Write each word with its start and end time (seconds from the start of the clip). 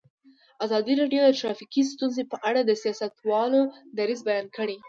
ازادي 0.65 0.93
راډیو 1.01 1.21
د 1.25 1.29
ټرافیکي 1.39 1.81
ستونزې 1.91 2.23
په 2.31 2.37
اړه 2.49 2.59
د 2.65 2.71
سیاستوالو 2.83 3.61
دریځ 3.97 4.19
بیان 4.27 4.45
کړی. 4.57 4.77